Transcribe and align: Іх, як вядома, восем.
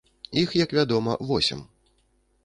Іх, 0.43 0.53
як 0.61 0.73
вядома, 0.77 1.17
восем. 1.31 1.61